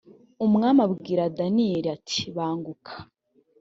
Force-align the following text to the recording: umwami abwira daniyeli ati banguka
umwami 0.45 0.79
abwira 0.87 1.23
daniyeli 1.37 1.87
ati 1.97 2.19
banguka 2.35 2.91